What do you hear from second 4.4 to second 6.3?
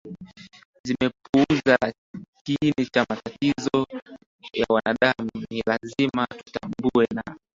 ya wanadamuNi lazima